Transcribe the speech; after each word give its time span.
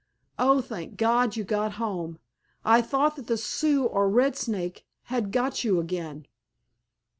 Oh, 0.39 0.61
thank 0.61 0.97
God, 0.97 1.35
you 1.35 1.43
got 1.43 1.73
home! 1.73 2.17
I 2.65 2.81
thought 2.81 3.15
that 3.17 3.27
the 3.27 3.37
Sioux 3.37 3.85
or 3.85 4.09
Red 4.09 4.35
Snake 4.35 4.83
had 5.13 5.31
got 5.31 5.63
you 5.63 5.79
again!" 5.79 6.25